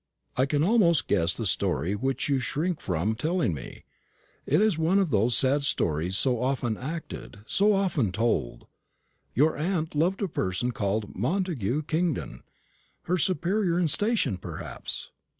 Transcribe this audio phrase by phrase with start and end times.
[0.35, 3.83] I can almost guess the story which you shrink from telling me
[4.47, 8.65] it is one of those sad histories so often acted, so often told.
[9.35, 12.41] Your aunt loved a person called Montagu Kingdon
[13.03, 15.11] her superior in station, perhaps?"